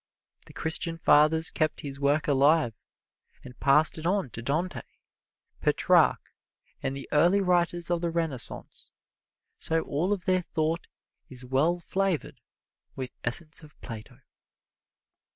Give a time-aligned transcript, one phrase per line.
[0.47, 2.75] The Christian Fathers kept his work alive,
[3.43, 4.81] and passed it on to Dante,
[5.61, 6.33] Petrarch
[6.81, 8.91] and the early writers of the Renaissance,
[9.59, 10.87] so all of their thought
[11.29, 12.41] is well flavored
[12.95, 14.21] with essence of Plato.